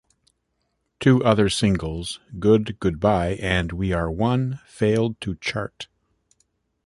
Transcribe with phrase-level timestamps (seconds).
[0.99, 5.89] Two other singles, "Good Goodbye" and "We Are One" failed to chart.